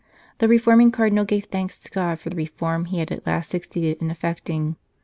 The 0.39 0.47
reforming 0.47 0.89
Cardinal 0.89 1.25
gave 1.25 1.45
thanks 1.45 1.79
to 1.79 1.91
God 1.91 2.17
for 2.17 2.31
the 2.31 2.35
reform 2.35 2.85
he 2.85 2.97
had 2.97 3.11
at 3.11 3.27
last 3.27 3.51
succeeded 3.51 4.01
in 4.01 4.09
effect 4.09 4.49
ing. 4.49 4.77